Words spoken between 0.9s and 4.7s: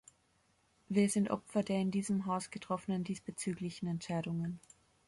sind Opfer der in diesem Hause getroffenen diesbezüglichen Entscheidungen.